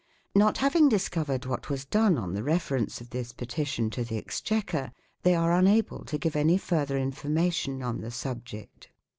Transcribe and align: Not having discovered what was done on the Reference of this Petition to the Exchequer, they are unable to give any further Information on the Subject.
Not 0.33 0.57
having 0.57 0.89
discovered 0.89 1.45
what 1.45 1.69
was 1.69 1.85
done 1.85 2.17
on 2.17 2.33
the 2.33 2.41
Reference 2.41 3.01
of 3.01 3.11
this 3.11 3.31
Petition 3.31 3.91
to 3.91 4.03
the 4.03 4.17
Exchequer, 4.17 4.91
they 5.21 5.35
are 5.35 5.53
unable 5.53 6.03
to 6.05 6.17
give 6.17 6.35
any 6.35 6.57
further 6.57 6.97
Information 6.97 7.83
on 7.83 8.01
the 8.01 8.09
Subject. 8.09 8.89